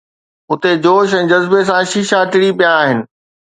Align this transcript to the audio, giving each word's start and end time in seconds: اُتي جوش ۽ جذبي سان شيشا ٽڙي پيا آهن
اُتي 0.53 0.71
جوش 0.85 1.09
۽ 1.19 1.21
جذبي 1.33 1.61
سان 1.69 1.83
شيشا 1.93 2.19
ٽڙي 2.33 2.49
پيا 2.59 2.71
آهن 2.83 2.99